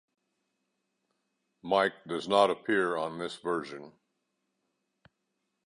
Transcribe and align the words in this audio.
Mike 1.61 1.93
does 2.07 2.27
not 2.27 2.49
appear 2.49 2.97
on 2.97 3.19
this 3.19 3.35
version. 3.35 3.91